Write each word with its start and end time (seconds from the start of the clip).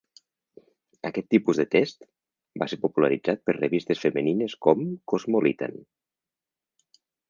Aquest 1.09 1.29
tipus 1.33 1.59
de 1.63 1.65
"test" 1.75 2.07
va 2.63 2.69
ser 2.73 2.81
popularitzat 2.87 3.45
per 3.51 3.57
revistes 3.61 4.05
femenines 4.09 4.59
com 4.69 4.85
"Cosmopolitan". 5.15 5.83